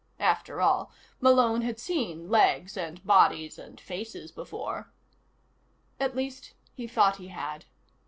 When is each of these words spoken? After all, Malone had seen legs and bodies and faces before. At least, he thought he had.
After 0.17 0.61
all, 0.61 0.91
Malone 1.19 1.61
had 1.61 1.77
seen 1.79 2.27
legs 2.27 2.75
and 2.75 3.05
bodies 3.05 3.59
and 3.59 3.79
faces 3.79 4.31
before. 4.31 4.91
At 5.99 6.15
least, 6.15 6.55
he 6.73 6.87
thought 6.87 7.17
he 7.17 7.27
had. 7.27 7.65